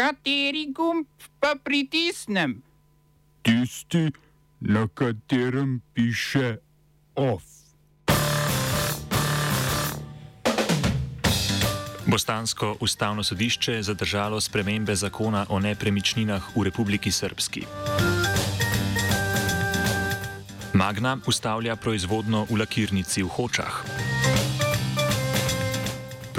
Kateri 0.00 0.72
gumb 0.72 1.04
pa 1.40 1.54
pritisnem? 1.64 2.62
Tisti, 3.42 4.08
na 4.60 4.88
katerem 4.94 5.80
piše 5.94 6.56
OF. 7.14 7.42
Bostansko 12.06 12.76
ustavno 12.80 13.22
sodišče 13.22 13.72
je 13.72 13.82
zadržalo 13.82 14.40
spremembe 14.40 14.94
zakona 14.94 15.46
o 15.48 15.60
nepremičninah 15.60 16.56
v 16.56 16.62
Republiki 16.62 17.12
Srpski. 17.12 17.66
Magna 20.72 21.18
ustavlja 21.26 21.76
proizvodno 21.76 22.46
v 22.50 22.56
lakirnici 22.56 23.22
v 23.22 23.28
Hočah. 23.28 23.84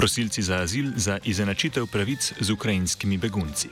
Prosilci 0.02 0.42
za 0.42 0.56
azil 0.56 0.90
za 0.96 1.18
izenačitev 1.24 1.86
pravic 1.86 2.32
z 2.40 2.50
ukrajinskimi 2.50 3.18
begunci. 3.18 3.68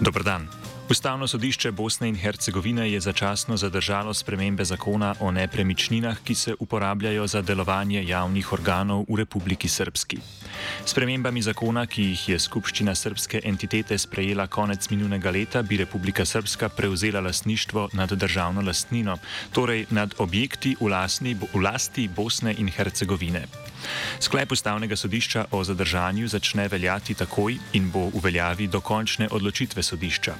Dobr 0.00 0.22
dan. 0.22 0.57
Ustavno 0.90 1.26
sodišče 1.28 1.70
Bosne 1.70 2.08
in 2.08 2.16
Hercegovine 2.16 2.90
je 2.90 3.00
začasno 3.00 3.56
zadržalo 3.56 4.14
spremembe 4.14 4.64
zakona 4.64 5.14
o 5.20 5.30
nepremičninah, 5.30 6.16
ki 6.24 6.34
se 6.34 6.54
uporabljajo 6.58 7.26
za 7.26 7.42
delovanje 7.42 8.04
javnih 8.08 8.52
organov 8.52 9.04
v 9.08 9.16
Republiki 9.16 9.68
Srpski. 9.68 10.18
Spremembami 10.84 11.42
zakona, 11.42 11.84
ki 11.86 12.02
jih 12.02 12.28
je 12.28 12.38
Skupščina 12.38 12.94
srpske 12.94 13.40
entitete 13.44 13.98
sprejela 13.98 14.46
konec 14.46 14.88
minulega 14.90 15.30
leta, 15.30 15.62
bi 15.62 15.76
Republika 15.76 16.24
Srpska 16.24 16.68
prevzela 16.68 17.20
lasništvo 17.20 17.88
nad 17.92 18.12
državno 18.12 18.64
lastnino, 18.64 19.18
torej 19.52 19.86
nad 19.90 20.14
objekti 20.18 20.76
v, 20.80 20.88
lasni, 20.88 21.34
v 21.34 21.60
lasti 21.60 22.08
Bosne 22.08 22.54
in 22.58 22.72
Hercegovine. 22.72 23.44
Sklep 24.20 24.52
ustavnega 24.52 24.96
sodišča 24.96 25.44
o 25.50 25.64
zadržanju 25.64 26.28
začne 26.28 26.68
veljati 26.68 27.14
takoj 27.14 27.58
in 27.72 27.90
bo 27.90 28.08
v 28.08 28.20
veljavi 28.22 28.66
do 28.66 28.80
končne 28.80 29.28
odločitve 29.30 29.82
sodišča. 29.82 30.34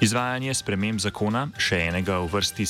Izvajanje 0.00 0.54
sprememb 0.54 1.00
zakona, 1.00 1.48
še 1.58 1.78
enega 1.88 2.18
v 2.22 2.28
vrsti 2.32 2.66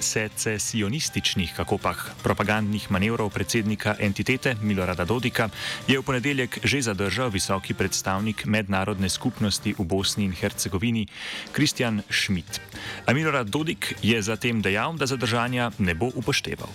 secesionističnih, 0.00 1.54
kako 1.56 1.78
pa 1.80 1.94
propagandnih 2.22 2.90
manevrov 2.90 3.30
predsednika 3.32 3.96
entitete 4.00 4.56
Milorada 4.62 5.04
Dodika, 5.04 5.48
je 5.88 5.98
v 5.98 6.04
ponedeljek 6.04 6.60
že 6.64 6.82
zadržal 6.88 7.30
visoki 7.30 7.74
predstavnik 7.74 8.44
mednarodne 8.46 9.08
skupnosti 9.08 9.74
v 9.76 9.84
Bosni 9.84 10.24
in 10.28 10.36
Hercegovini 10.36 11.06
Kristjan 11.52 12.02
Schmidt. 12.10 12.60
A 13.06 13.12
Milorad 13.12 13.48
Dodik 13.48 13.96
je 14.02 14.20
zatem 14.22 14.62
dejal, 14.62 14.96
da 14.96 15.06
zadržanja 15.06 15.70
ne 15.78 15.94
bo 15.94 16.10
upošteval. 16.14 16.68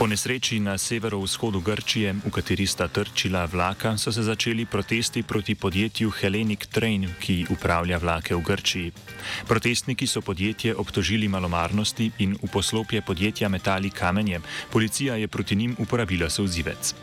Po 0.00 0.08
nesreči 0.08 0.56
na 0.64 0.80
severovzhodu 0.80 1.60
Grčije, 1.60 2.24
v 2.24 2.30
kateri 2.32 2.64
sta 2.64 2.88
trčila 2.88 3.44
vlaka, 3.44 4.00
so 4.00 4.08
se 4.08 4.24
začeli 4.24 4.64
protesti 4.64 5.20
proti 5.20 5.52
podjetju 5.52 6.08
Hellenic 6.08 6.72
Train, 6.72 7.04
ki 7.20 7.52
upravlja 7.52 8.00
vlake 8.00 8.32
v 8.32 8.40
Grčiji. 8.40 8.92
Protestniki 9.44 10.08
so 10.08 10.24
podjetje 10.24 10.72
obtožili 10.72 11.28
malomarnosti 11.28 12.08
in 12.24 12.32
v 12.32 12.48
poslopje 12.48 13.04
podjetja 13.04 13.52
metali 13.52 13.90
kamenje, 13.92 14.40
policija 14.72 15.20
je 15.20 15.28
proti 15.28 15.56
njim 15.56 15.76
uporabila 15.76 16.30
sozivec. 16.32 16.94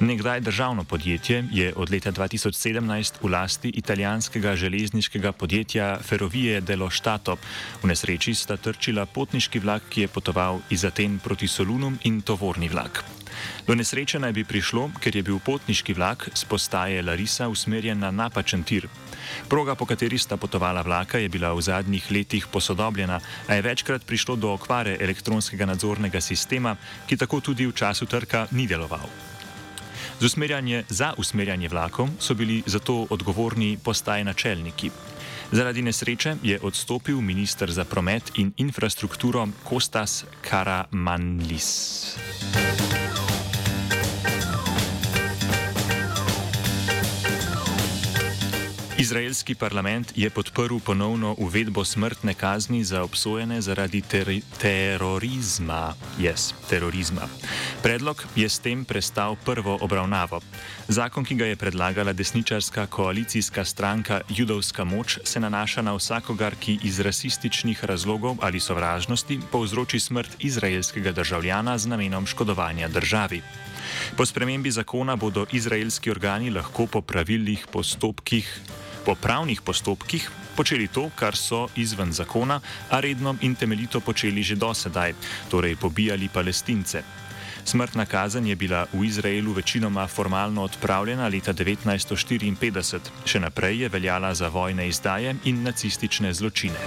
Nekdaj 0.00 0.40
državno 0.40 0.84
podjetje 0.84 1.44
je 1.52 1.72
od 1.76 1.90
leta 1.90 2.12
2017 2.12 3.14
v 3.22 3.30
lasti 3.30 3.68
italijanskega 3.68 4.56
železniškega 4.56 5.32
podjetja 5.32 5.98
Ferrovie 6.02 6.60
dello 6.60 6.90
Stato. 6.90 7.36
V 7.82 7.86
nesreči 7.86 8.34
sta 8.34 8.56
trčila 8.56 9.06
potniški 9.06 9.58
vlak, 9.58 9.82
ki 9.88 10.00
je 10.00 10.08
potoval 10.08 10.60
iz 10.70 10.84
Aten 10.84 11.18
proti 11.18 11.48
Solunum 11.48 11.98
in 12.04 12.20
tovorni 12.20 12.68
vlak. 12.68 13.04
Do 13.66 13.74
nesreče 13.74 14.18
naj 14.18 14.32
bi 14.32 14.44
prišlo, 14.44 14.90
ker 15.00 15.16
je 15.16 15.22
bil 15.22 15.38
potniški 15.38 15.94
vlak 15.94 16.28
z 16.34 16.44
postaje 16.44 17.02
Larisa 17.02 17.48
usmerjen 17.48 17.98
na 17.98 18.10
napačen 18.10 18.62
tir. 18.64 18.88
Proga, 19.48 19.74
po 19.74 19.86
kateri 19.86 20.18
sta 20.18 20.36
potovala 20.36 20.82
vlaka, 20.82 21.18
je 21.18 21.28
bila 21.28 21.52
v 21.52 21.62
zadnjih 21.62 22.10
letih 22.10 22.46
posodobljena, 22.46 23.20
a 23.48 23.54
je 23.54 23.62
večkrat 23.62 24.06
prišlo 24.06 24.36
do 24.36 24.52
okvare 24.52 24.96
elektronskega 25.00 25.66
nadzornega 25.66 26.20
sistema, 26.20 26.76
ki 27.06 27.16
tako 27.16 27.40
tudi 27.40 27.66
v 27.66 27.74
času 27.74 28.06
trka 28.06 28.46
ni 28.52 28.66
deloval. 28.66 29.35
Za 30.88 31.14
usmerjanje 31.18 31.68
vlakov 31.68 32.08
so 32.18 32.34
bili 32.34 32.62
zato 32.66 33.06
odgovorni 33.10 33.78
postaje 33.84 34.24
načelniki. 34.24 34.90
Zaradi 35.52 35.82
nesreče 35.82 36.36
je 36.42 36.58
odstopil 36.62 37.20
ministr 37.20 37.70
za 37.70 37.84
promet 37.84 38.32
in 38.34 38.52
infrastrukturo 38.56 39.48
Kostas 39.64 40.24
Karamanlis. 40.42 42.16
Izraelski 49.06 49.54
parlament 49.54 50.12
je 50.16 50.30
podprl 50.30 50.78
ponovno 50.82 51.34
uvedbo 51.38 51.84
smrtne 51.84 52.34
kazni 52.34 52.84
za 52.84 53.02
obsojene 53.02 53.60
zaradi 53.60 54.00
ter 54.00 54.26
terorizma. 54.58 55.94
Yes, 56.18 56.50
terorizma. 56.70 57.28
Predlog 57.82 58.24
je 58.36 58.48
s 58.48 58.58
tem 58.58 58.84
prestal 58.84 59.36
prvo 59.44 59.78
obravnavo. 59.80 60.40
Zakon, 60.88 61.24
ki 61.24 61.34
ga 61.34 61.46
je 61.46 61.56
predlagala 61.56 62.12
desničarska 62.12 62.86
koalicijska 62.86 63.64
stranka 63.64 64.20
Judovska 64.28 64.84
moč, 64.84 65.18
se 65.24 65.40
nanaša 65.40 65.82
na 65.82 65.94
vsakogar, 65.94 66.56
ki 66.58 66.78
iz 66.82 66.98
rasističnih 66.98 67.84
razlogov 67.84 68.36
ali 68.40 68.60
sovražnosti 68.60 69.38
povzroči 69.52 70.00
smrt 70.00 70.34
izraelskega 70.38 71.12
državljana 71.12 71.78
z 71.78 71.86
namenom 71.86 72.26
škodovanja 72.26 72.88
državi. 72.88 73.42
Po 74.16 74.26
spremembi 74.26 74.70
zakona 74.70 75.16
bodo 75.16 75.46
izraelski 75.52 76.10
organi 76.10 76.50
lahko 76.50 76.86
po 76.86 77.00
pravilnih 77.00 77.66
postopkih 77.70 78.60
po 79.06 79.14
pravnih 79.14 79.62
postopkih 79.62 80.30
počeli 80.56 80.88
to, 80.88 81.10
kar 81.14 81.36
so 81.36 81.68
izven 81.76 82.12
zakona, 82.12 82.60
a 82.90 83.00
redno 83.00 83.36
in 83.40 83.54
temeljito 83.54 84.00
počeli 84.00 84.42
že 84.42 84.56
dosedaj, 84.58 85.14
torej 85.50 85.76
pobijali 85.76 86.28
palestince. 86.28 87.02
Smrtna 87.64 88.06
kazen 88.06 88.46
je 88.46 88.56
bila 88.56 88.86
v 88.92 89.04
Izraelu 89.04 89.52
večinoma 89.52 90.06
formalno 90.06 90.62
odpravljena 90.62 91.28
leta 91.28 91.54
1954, 91.54 92.98
še 93.26 93.40
naprej 93.40 93.82
je 93.82 93.88
veljala 93.88 94.34
za 94.34 94.48
vojne 94.48 94.88
izdaje 94.88 95.34
in 95.44 95.62
nacistične 95.62 96.34
zločine. 96.34 96.78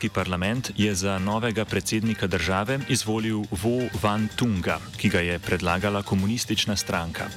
Vietnamski 0.00 0.14
parlament 0.14 0.70
je 0.76 0.94
za 0.94 1.18
novega 1.18 1.64
predsednika 1.64 2.26
države 2.26 2.78
izvolil 2.88 3.44
Vo 3.50 3.84
Van 4.02 4.28
Tunga, 4.36 4.78
ki 4.96 5.08
ga 5.08 5.20
je 5.20 5.38
predlagala 5.38 6.02
komunistična 6.02 6.76
stranka. 6.76 7.28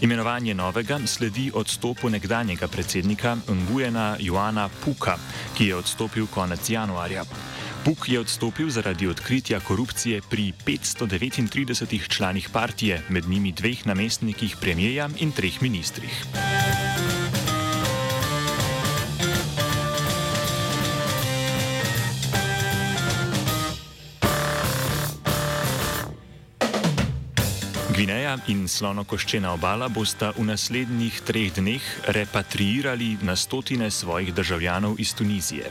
Imenovanje 0.00 0.54
novega 0.54 0.98
sledi 1.06 1.50
odstopu 1.54 2.08
nekdanjega 2.10 2.68
predsednika 2.68 3.36
Nguyena 3.48 4.16
Joana 4.20 4.68
Puka, 4.84 5.18
ki 5.58 5.66
je 5.66 5.76
odstopil 5.76 6.26
konec 6.26 6.70
januarja. 6.70 7.24
Puk 7.84 8.08
je 8.08 8.20
odstopil 8.20 8.70
zaradi 8.70 9.08
odkritja 9.08 9.60
korupcije 9.60 10.22
pri 10.30 10.52
539 10.66 12.08
članih 12.08 12.48
partije, 12.52 13.02
med 13.08 13.28
njimi 13.28 13.52
dveh 13.52 13.86
namestnikih 13.86 14.56
premijeja 14.60 15.08
in 15.20 15.32
treh 15.32 15.62
ministrih. 15.62 16.24
Gvineja 28.36 28.60
in 28.60 28.68
slonokoščena 28.68 29.52
obala 29.54 29.88
bosta 29.88 30.32
v 30.36 30.44
naslednjih 30.44 31.20
treh 31.24 31.52
dneh 31.56 31.82
repatriirali 32.08 33.18
na 33.22 33.36
stotine 33.36 33.90
svojih 33.90 34.34
državljanov 34.34 35.00
iz 35.00 35.14
Tunizije. 35.14 35.70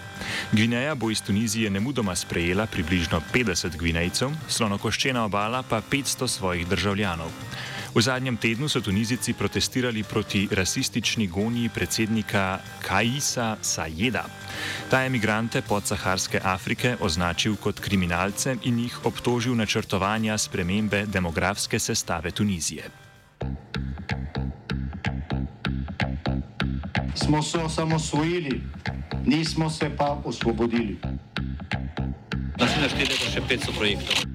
Gvineja 0.51 0.95
bo 0.95 1.11
iz 1.11 1.21
Tunizije 1.21 1.69
nemudoma 1.69 2.15
sprejela 2.15 2.65
približno 2.65 3.21
50 3.33 3.77
gvinejcev, 3.77 4.31
slonokoščena 4.47 5.25
obala 5.25 5.63
pa 5.63 5.81
500 5.81 6.27
svojih 6.27 6.67
državljanov. 6.67 7.31
V 7.95 8.01
zadnjem 8.03 8.35
tednu 8.37 8.67
so 8.69 8.81
Tunizici 8.81 9.33
protestirali 9.33 10.03
proti 10.03 10.47
rasistični 10.51 11.27
gonji 11.27 11.69
predsednika 11.69 12.59
Kaisa 12.83 13.55
Sajeda. 13.61 14.25
Ta 14.91 15.01
je 15.01 15.07
imigrante 15.07 15.61
podsaharske 15.61 16.41
Afrike 16.43 16.97
označil 16.99 17.55
kot 17.55 17.79
kriminalce 17.79 18.57
in 18.63 18.79
jih 18.79 19.05
obtožil 19.05 19.55
načrtovanja 19.55 20.37
spremembe 20.37 21.05
demografske 21.07 21.79
sestave 21.79 22.31
Tunizije. 22.31 23.05
smo 27.25 27.43
se 27.43 27.57
osamosvojili, 27.57 28.61
nismo 29.25 29.69
se 29.69 29.89
pa 29.97 30.21
osvobodili. 30.25 30.97
Da 32.57 32.67
si 32.67 32.79
našteli 32.81 33.17
še 33.33 33.41
500 33.49 33.77
projektov. 33.77 34.34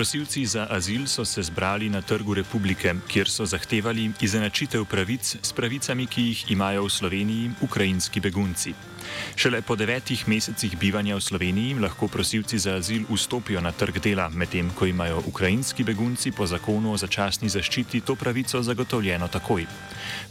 Prosilci 0.00 0.46
za 0.46 0.66
azil 0.70 1.06
so 1.06 1.24
se 1.24 1.42
zbrali 1.42 1.90
na 1.90 2.00
Trgu 2.02 2.34
republike, 2.34 2.94
kjer 3.08 3.28
so 3.28 3.44
zahtevali 3.46 4.10
izenačitev 4.20 4.84
pravic 4.84 5.36
s 5.42 5.52
pravicami, 5.52 6.06
ki 6.06 6.22
jih 6.22 6.44
imajo 6.50 6.86
v 6.86 6.90
Sloveniji 6.90 7.50
ukrajinski 7.60 8.20
begunci. 8.20 8.72
Šele 9.36 9.60
po 9.62 9.76
devetih 9.76 10.24
mesecih 10.28 10.78
bivanja 10.78 11.16
v 11.16 11.20
Sloveniji 11.20 11.76
lahko 11.84 12.08
prosilci 12.08 12.58
za 12.58 12.80
azil 12.80 13.04
vstopijo 13.12 13.60
na 13.60 13.72
trg 13.72 14.00
dela, 14.00 14.30
medtem 14.32 14.70
ko 14.72 14.86
imajo 14.86 15.20
ukrajinski 15.26 15.84
begunci 15.84 16.32
po 16.32 16.46
zakonu 16.46 16.92
o 16.92 16.96
začasni 16.96 17.52
zaščiti 17.52 18.00
to 18.00 18.16
pravico 18.16 18.62
zagotovljeno 18.62 19.28
takoj. 19.28 19.66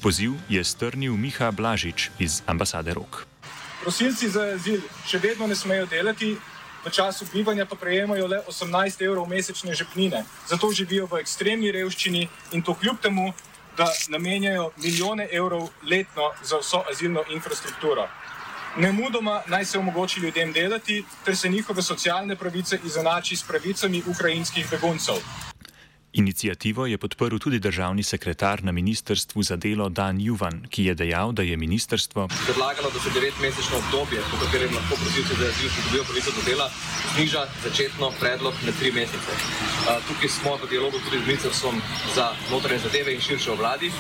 Poziv 0.01 0.33
je 0.50 0.63
strnil 0.63 1.13
Miha 1.13 1.51
Blažič 1.51 2.10
iz 2.19 2.42
ambasade 2.45 2.94
Rok. 2.94 3.25
Prosilci 3.83 4.33
za 4.33 4.50
azil 4.57 4.81
še 5.06 5.21
vedno 5.21 5.45
ne 5.48 5.56
smejo 5.56 5.86
delati, 5.86 6.38
času 6.90 7.26
bivanja 7.34 7.66
pa 7.66 7.76
prejemajo 7.76 8.28
le 8.28 8.42
18 8.48 9.06
evrov 9.06 9.30
mesečne 9.30 9.74
žepnine. 9.74 10.24
Zato 10.48 10.72
živijo 10.72 11.06
v 11.06 11.20
ekstremni 11.20 11.72
revščini 11.72 12.28
in 12.52 12.62
to 12.62 12.74
kljub 12.74 12.98
temu, 13.02 13.34
da 13.78 13.88
namenjajo 14.08 14.72
milijone 14.78 15.28
evrov 15.32 15.70
letno 15.84 16.32
za 16.44 16.58
vso 16.58 16.84
azilno 16.92 17.24
infrastrukturo. 17.30 18.08
Nemudoma 18.78 19.42
naj 19.48 19.66
se 19.66 19.80
omogoči 19.80 20.20
ljudem 20.20 20.52
delati, 20.54 21.06
ter 21.26 21.38
se 21.38 21.50
njihove 21.50 21.82
socialne 21.82 22.36
pravice 22.36 22.80
izenači 22.84 23.36
s 23.36 23.44
pravicami 23.44 24.04
ukrajinskih 24.08 24.68
beguncev. 24.72 25.16
Inicijativo 26.14 26.86
je 26.86 26.98
podprl 26.98 27.38
tudi 27.38 27.60
državni 27.60 28.04
sekretar 28.04 28.64
na 28.64 28.72
ministrstvu 28.72 29.44
za 29.44 29.56
delo 29.56 29.90
Dan 29.90 30.22
Juvan, 30.22 30.66
ki 30.70 30.84
je 30.86 30.96
dejal, 30.96 31.32
da 31.32 31.42
je 31.42 31.58
ministrstvo 31.58 32.28
predlagalo, 32.46 32.90
da 32.94 33.00
se 33.00 33.10
devetmesečno 33.14 33.78
obdobje, 33.78 34.22
po 34.32 34.38
katerem 34.46 34.74
lahko 34.76 34.96
prosilci 34.96 35.34
za 35.40 35.46
azil 35.46 35.70
pridobijo 35.70 36.04
pravico 36.04 36.32
do 36.32 36.42
dela, 36.50 36.70
zniža 37.16 37.46
začetno 37.64 38.12
predlog 38.20 38.54
na 38.66 38.72
tri 38.80 38.92
mesece. 38.92 39.32
Tukaj 40.08 40.30
smo 40.30 40.58
v 40.58 40.70
dialogu 40.70 40.98
tudi 41.06 41.22
z 41.22 41.28
ministrstvom 41.28 41.82
za 42.16 42.34
notranje 42.52 42.80
zadeve 42.80 43.14
in 43.14 43.22
širše 43.22 43.52
vladi. 43.52 43.92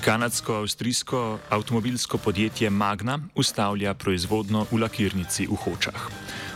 Kanadsko-avstrijsko 0.00 1.38
avtomobilsko 1.50 2.18
podjetje 2.18 2.70
Magna 2.70 3.18
ustavlja 3.34 3.94
proizvodno 3.94 4.66
v 4.72 4.80
lakirnici 4.80 5.46
v 5.46 5.54
Hočah. 5.54 6.08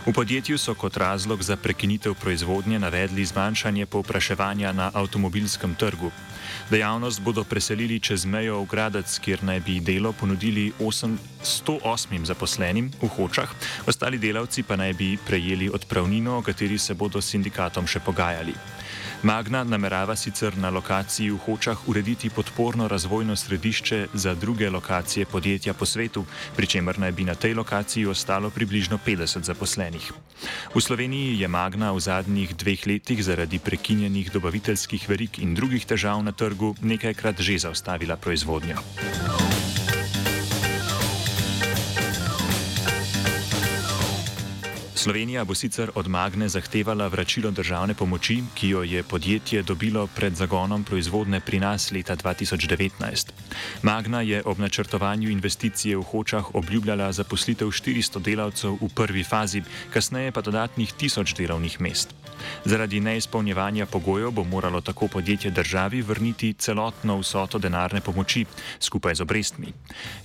V 0.05 0.13
podjetju 0.13 0.59
so 0.59 0.75
kot 0.77 0.97
razlog 0.97 1.43
za 1.43 1.57
prekinitev 1.57 2.15
proizvodnje 2.15 2.79
navedli 2.79 3.25
zmanjšanje 3.25 3.87
povpraševanja 3.87 4.73
na 4.73 4.91
avtomobilskem 4.95 5.75
trgu. 5.75 6.11
Dejavnost 6.71 7.21
bodo 7.21 7.45
preselili 7.45 8.01
čez 8.01 8.25
mejo 8.25 8.61
v 8.63 8.69
Gradec, 8.71 9.19
kjer 9.19 9.45
naj 9.45 9.61
bi 9.61 9.81
delo 9.81 10.13
ponudili 10.13 10.73
8, 10.81 11.17
108 11.45 12.25
zaposlenim 12.25 12.93
v 13.03 13.09
Hočah, 13.09 13.51
ostali 13.87 14.19
delavci 14.19 14.63
pa 14.63 14.77
naj 14.77 14.93
bi 14.93 15.17
prejeli 15.27 15.69
odpravnino, 15.69 16.39
o 16.39 16.43
kateri 16.43 16.79
se 16.79 16.95
bodo 16.95 17.21
s 17.21 17.35
sindikatom 17.35 17.87
še 17.87 18.01
pogajali. 18.01 18.55
Magna 19.25 19.65
namerava 19.65 20.13
sicer 20.21 20.53
na 20.61 20.69
lokaciji 20.69 21.31
v 21.33 21.41
Hočah 21.41 21.89
urediti 21.89 22.29
podporno 22.31 22.89
razvojno 22.89 23.37
središče 23.37 24.09
za 24.13 24.35
druge 24.35 24.71
lokacije 24.71 25.25
podjetja 25.27 25.73
po 25.75 25.87
svetu, 25.87 26.27
pri 26.57 26.67
čemer 26.67 26.99
naj 26.99 27.13
bi 27.13 27.25
na 27.25 27.35
tej 27.35 27.55
lokaciji 27.55 28.05
ostalo 28.07 28.51
približno 28.51 28.99
50 29.07 29.49
zaposlenih. 29.49 30.13
V 30.75 30.81
Sloveniji 30.81 31.41
je 31.41 31.49
Magna 31.49 31.93
v 31.97 32.05
zadnjih 32.05 32.53
dveh 32.53 32.87
letih 32.87 33.25
zaradi 33.25 33.59
prekinjenih 33.59 34.29
dobaviteljskih 34.33 35.09
verik 35.09 35.39
in 35.39 35.55
drugih 35.55 35.87
težav 35.89 36.21
na 36.21 36.33
trgu 36.33 36.44
nekajkrat 36.83 37.41
že 37.41 37.59
zaustavila 37.59 38.17
proizvodnjo. 38.17 38.77
Slovenija 45.05 45.45
bo 45.45 45.55
sicer 45.55 45.91
od 45.95 46.09
Magne 46.09 46.49
zahtevala 46.49 47.07
vračilo 47.13 47.51
državne 47.51 47.95
pomoči, 47.95 48.39
ki 48.55 48.69
jo 48.69 48.83
je 48.83 49.03
podjetje 49.03 49.63
dobilo 49.63 50.07
pred 50.07 50.33
zagonom 50.33 50.85
proizvodne 50.85 51.41
pri 51.41 51.61
nas 51.61 51.91
leta 51.93 52.17
2019. 52.17 53.33
Magna 53.83 54.21
je 54.21 54.43
ob 54.45 54.59
načrtovanju 54.59 55.29
investicije 55.29 55.97
v 55.97 56.03
Hočah 56.03 56.55
obljubljala 56.55 57.13
zaposlitev 57.13 57.69
400 57.69 58.23
delavcev 58.23 58.79
v 58.81 58.89
prvi 58.95 59.25
fazi, 59.25 59.63
kasneje 59.93 60.33
pa 60.33 60.41
dodatnih 60.41 60.95
1000 60.95 61.37
delovnih 61.37 61.81
mest. 61.81 62.24
Zaradi 62.65 63.01
neizpolnjevanja 63.01 63.87
pogojev 63.87 64.31
bo 64.31 64.45
moralo 64.45 64.81
tako 64.81 65.09
podjetje 65.09 65.51
državi 65.51 66.03
vrniti 66.03 66.53
celotno 66.53 67.19
vsoto 67.19 67.59
denarne 67.59 68.01
pomoči 68.01 68.45
skupaj 68.81 69.15
z 69.15 69.21
obrestmi. 69.21 69.73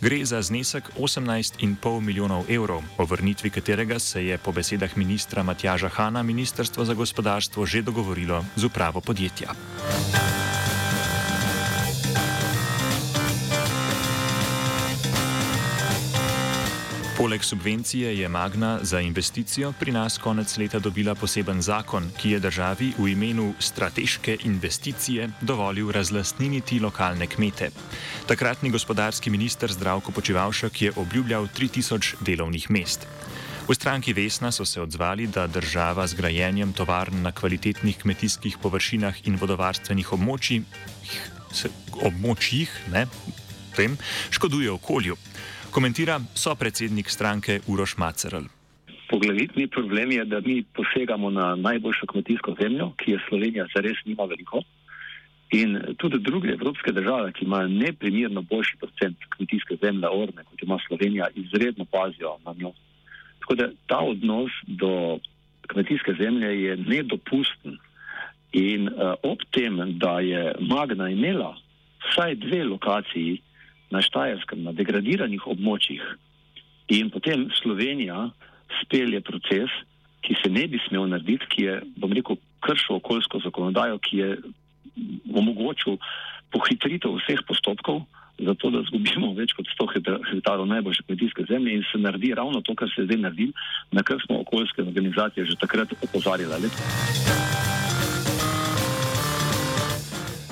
Gre 0.02 0.26
za 0.26 0.42
znesek 0.42 0.90
18,5 0.98 2.00
milijonov 2.00 2.46
evrov, 2.50 2.84
o 2.98 3.06
vrnitvi 3.06 3.50
katerega 3.50 4.00
se 4.00 4.26
je 4.26 4.38
po 4.38 4.52
besedah 4.52 4.98
ministra 4.98 5.44
Matjaža 5.44 5.90
Hana 5.90 6.24
ministrstvo 6.24 6.86
za 6.86 6.94
gospodarstvo 6.94 7.66
že 7.66 7.82
dogovorilo 7.82 8.46
z 8.56 8.64
upravo 8.64 9.02
podjetja. 9.02 9.54
Poleg 17.20 17.44
subvencije 17.44 18.20
je 18.20 18.28
Magna 18.30 18.80
za 18.82 19.00
investicijo 19.00 19.74
pri 19.80 19.92
nas 19.92 20.18
konec 20.18 20.58
leta 20.58 20.80
dobila 20.80 21.16
poseben 21.16 21.62
zakon, 21.62 22.06
ki 22.18 22.30
je 22.32 22.40
državi 22.40 22.94
v 22.98 23.08
imenu 23.12 23.54
strateške 23.60 24.38
investicije 24.44 25.28
dovolil 25.42 25.92
razlastniniti 25.92 26.80
lokalne 26.80 27.28
kmete. 27.28 27.70
Takratni 28.28 28.70
gospodarski 28.70 29.30
minister 29.30 29.72
Zdravko 29.72 30.12
Počivalšek 30.12 30.82
je 30.82 30.92
obljubljal 30.96 31.48
3000 31.58 32.16
delovnih 32.22 32.72
mest. 32.72 33.08
V 33.68 33.76
stranki 33.76 34.14
Vesna 34.14 34.52
so 34.52 34.66
se 34.66 34.82
odzvali, 34.82 35.28
da 35.28 35.48
država 35.48 36.08
z 36.08 36.14
grajenjem 36.14 36.74
tovarn 36.74 37.22
na 37.22 37.32
kvalitetnih 37.32 37.98
kmetijskih 37.98 38.58
površinah 38.62 39.28
in 39.28 39.36
vodovarstvenih 39.36 40.14
območjih, 40.14 40.64
območjih 42.02 42.72
ne, 42.92 43.06
tem, 43.80 43.96
škoduje 44.32 44.72
okolju 44.72 45.16
komentira 45.72 46.20
so 46.36 46.56
predsednik 46.56 47.10
stranke 47.10 47.60
Uroš 47.68 47.98
Macerl. 47.98 48.44
Poglavitni 49.10 49.68
problem 49.68 50.12
je, 50.12 50.26
da 50.26 50.42
mi 50.46 50.64
posegamo 50.64 51.30
na 51.30 51.56
najboljšo 51.56 52.06
kmetijsko 52.12 52.56
zemljo, 52.62 52.92
ki 52.98 53.12
je 53.12 53.20
Slovenija 53.30 53.66
zares 53.76 53.98
nima 54.06 54.24
veliko. 54.24 54.62
In 55.52 55.80
tudi 55.98 56.20
druge 56.20 56.50
evropske 56.50 56.92
države, 56.92 57.32
ki 57.32 57.46
imajo 57.46 57.68
neprimerno 57.68 58.42
boljši 58.42 58.76
procent 58.78 59.18
kmetijske 59.30 59.78
zemlje, 59.82 60.10
orne, 60.12 60.44
kot 60.50 60.64
ima 60.64 60.78
Slovenija, 60.88 61.28
izredno 61.36 61.86
pazijo 61.86 62.36
na 62.46 62.54
njo. 62.60 62.72
Tako 63.40 63.56
da 63.56 63.70
ta 63.88 63.98
odnos 63.98 64.52
do 64.68 65.20
kmetijske 65.68 66.14
zemlje 66.20 66.64
je 66.64 66.78
nedopusten. 66.78 67.80
In 68.52 68.88
uh, 68.88 69.14
ob 69.24 69.40
tem, 69.52 69.78
da 70.00 70.20
je 70.20 70.56
Magna 70.60 71.10
imela 71.10 71.56
vsaj 72.06 72.36
dve 72.36 72.64
lokaciji, 72.64 73.42
na 73.92 74.02
Štajerskem, 74.06 74.64
na 74.64 74.74
degradiranih 74.76 75.48
območjih, 75.50 76.04
in 76.90 77.10
potem 77.14 77.48
Slovenija 77.62 78.30
spelje 78.84 79.22
proces, 79.22 79.74
ki 80.26 80.36
se 80.42 80.50
ne 80.52 80.68
bi 80.68 80.80
smel 80.88 81.08
narediti, 81.10 81.48
ki 81.50 81.64
je, 81.64 81.76
bom 81.98 82.14
rekel, 82.14 82.38
kršil 82.66 82.98
okoljsko 83.00 83.40
zakonodajo, 83.46 84.00
ki 84.04 84.18
je 84.18 84.30
omogočil 85.34 85.98
pohitritev 86.52 87.16
vseh 87.22 87.42
postopkov, 87.48 88.04
zato 88.40 88.72
da 88.72 88.84
zgubimo 88.88 89.34
več 89.38 89.54
kot 89.58 89.68
100 89.68 89.88
hektarov 90.32 90.68
najboljše 90.70 91.06
kmetijske 91.08 91.46
zemlje 91.50 91.80
in 91.80 91.84
se 91.92 92.00
naredi 92.00 92.34
ravno 92.36 92.62
to, 92.62 92.76
kar 92.76 92.92
se 92.96 93.06
zdaj 93.08 93.20
naredi, 93.26 93.52
na 93.92 94.04
kar 94.04 94.22
smo 94.26 94.42
okoljske 94.46 94.84
organizacije 94.84 95.46
že 95.46 95.60
takrat 95.60 95.94
opozarjali. 96.04 96.72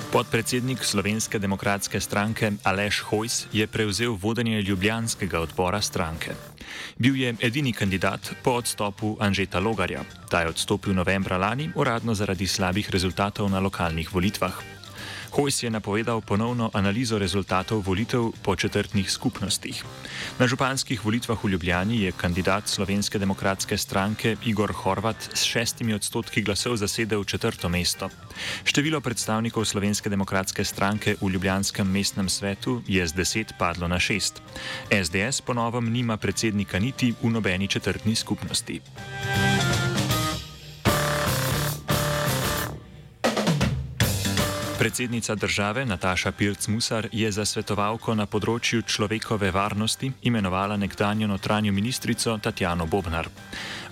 Podpredsednik 0.08 0.80
Slovenske 0.84 1.38
demokratske 1.38 2.00
stranke 2.00 2.52
Aleš 2.64 3.02
Hojs 3.10 3.46
je 3.52 3.66
prevzel 3.66 4.16
vodenje 4.16 4.62
ljubljanskega 4.62 5.40
odbora 5.40 5.80
stranke. 5.80 6.32
Bil 6.96 7.16
je 7.16 7.34
edini 7.40 7.72
kandidat 7.72 8.32
po 8.42 8.50
odstopu 8.50 9.16
Anžeta 9.20 9.60
Logarja. 9.60 10.04
Ta 10.30 10.40
je 10.40 10.48
odstopil 10.48 10.94
novembra 10.94 11.36
lani, 11.36 11.70
uradno 11.74 12.14
zaradi 12.14 12.46
slabih 12.46 12.90
rezultatov 12.90 13.50
na 13.50 13.60
lokalnih 13.60 14.14
volitvah. 14.14 14.77
Hojs 15.30 15.62
je 15.62 15.70
napovedal 15.70 16.20
ponovno 16.20 16.70
analizo 16.74 17.18
rezultatov 17.18 17.82
volitev 17.86 18.30
po 18.42 18.56
četrtnih 18.56 19.10
skupnostih. 19.10 19.84
Na 20.38 20.46
županskih 20.46 21.04
volitvah 21.04 21.44
v 21.44 21.48
Ljubljani 21.48 22.02
je 22.02 22.12
kandidat 22.12 22.68
Slovenske 22.68 23.18
demokratske 23.18 23.78
stranke 23.78 24.36
Igor 24.44 24.72
Horvat 24.72 25.16
s 25.34 25.44
šestimi 25.44 25.94
odstotki 25.94 26.42
glasov 26.42 26.76
zasedel 26.76 27.24
četrto 27.24 27.68
mesto. 27.68 28.08
Število 28.64 29.00
predstavnikov 29.00 29.64
Slovenske 29.64 30.08
demokratske 30.08 30.64
stranke 30.64 31.16
v 31.20 31.28
Ljubljanskem 31.28 31.90
mestnem 31.90 32.28
svetu 32.28 32.82
je 32.86 33.06
z 33.06 33.12
deset 33.12 33.52
padlo 33.58 33.88
na 33.88 33.98
šest. 33.98 34.42
SDS 34.90 35.40
ponovem 35.40 35.92
nima 35.92 36.16
predsednika 36.16 36.78
niti 36.78 37.14
v 37.22 37.30
nobeni 37.30 37.68
četrtni 37.68 38.14
skupnosti. 38.14 38.80
Predsednica 44.88 45.34
države 45.34 45.84
Nataša 45.84 46.32
Pirc-Musar 46.32 47.08
je 47.12 47.28
za 47.32 47.44
svetovalko 47.44 48.14
na 48.16 48.24
področju 48.24 48.86
človekove 48.88 49.50
varnosti 49.52 50.08
imenovala 50.30 50.78
nekdanjo 50.80 51.28
notranjo 51.28 51.74
ministrico 51.76 52.38
Tatjano 52.40 52.86
Bobnar. 52.86 53.28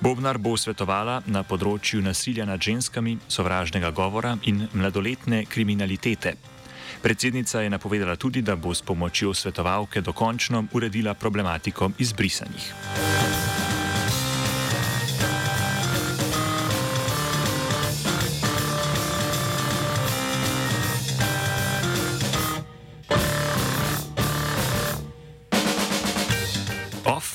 Bobnar 0.00 0.38
bo 0.38 0.54
svetovala 0.56 1.18
na 1.26 1.42
področju 1.44 2.00
nasilja 2.00 2.48
nad 2.48 2.64
ženskami, 2.64 3.18
sovražnega 3.28 3.90
govora 3.92 4.38
in 4.48 4.64
mladoletne 4.72 5.44
kriminalitete. 5.44 6.32
Predsednica 7.04 7.60
je 7.60 7.76
napovedala 7.76 8.16
tudi, 8.16 8.40
da 8.40 8.56
bo 8.56 8.72
s 8.72 8.80
pomočjo 8.80 9.34
svetovalke 9.34 10.00
dokončno 10.00 10.64
uredila 10.72 11.12
problematiko 11.14 11.92
izbrisanih. 11.98 13.65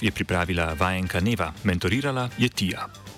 Je 0.01 0.12
pripravila 0.12 0.74
vajenka 0.74 1.20
Neva, 1.20 1.53
mentorirala 1.63 2.29
je 2.38 2.50
Tija. 2.50 3.10